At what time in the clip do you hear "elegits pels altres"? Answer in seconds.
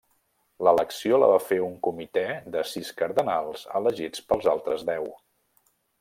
3.81-4.87